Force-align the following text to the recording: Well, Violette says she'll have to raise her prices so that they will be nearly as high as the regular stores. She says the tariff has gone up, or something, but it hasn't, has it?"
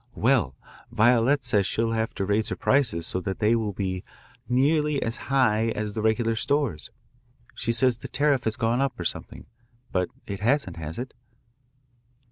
Well, 0.15 0.55
Violette 0.91 1.45
says 1.45 1.67
she'll 1.67 1.91
have 1.91 2.15
to 2.15 2.25
raise 2.25 2.49
her 2.49 2.55
prices 2.55 3.05
so 3.05 3.21
that 3.21 3.37
they 3.37 3.55
will 3.55 3.71
be 3.71 4.03
nearly 4.49 4.99
as 5.03 5.17
high 5.29 5.69
as 5.75 5.93
the 5.93 6.01
regular 6.01 6.35
stores. 6.35 6.89
She 7.53 7.71
says 7.71 7.97
the 7.99 8.07
tariff 8.07 8.45
has 8.45 8.55
gone 8.55 8.81
up, 8.81 8.99
or 8.99 9.05
something, 9.05 9.45
but 9.91 10.09
it 10.25 10.39
hasn't, 10.39 10.77
has 10.77 10.97
it?" 10.97 11.13